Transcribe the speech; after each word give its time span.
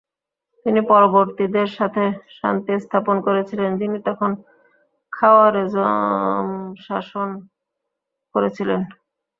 তিনি 0.65 0.81
পরবর্তীদের 0.91 1.67
সাথে 1.77 2.03
শান্তি 2.37 2.73
স্থাপন 2.79 3.15
করেছিলেন 3.27 3.71
যিনি 3.77 3.97
তখন 4.07 4.31
খওয়ারেজম 5.13 6.47
শাসন 6.85 7.29
করেছিলেন। 8.35 8.81